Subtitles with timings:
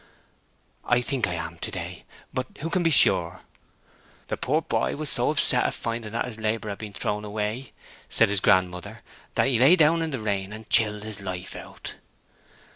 [0.85, 2.05] 'I think I am, to day.
[2.33, 3.41] But who can be sure?'
[4.29, 7.71] 'The poor boy was so upset at finding that his labour had been thrown away,'
[8.09, 9.03] said his grandmother,
[9.35, 11.97] 'that he lay down in the rain, and chilled his life out.'